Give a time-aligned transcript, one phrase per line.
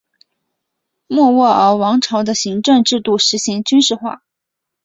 [1.05, 4.23] 莫卧儿王朝的行政制度实行军事化。